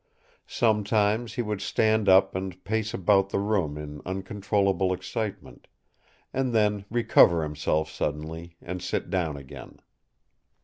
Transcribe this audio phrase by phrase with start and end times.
[0.47, 5.67] Sometimes he would stand up and pace about the room in uncontrollable excitement;
[6.33, 9.79] and then recover himself suddenly, and sit down again.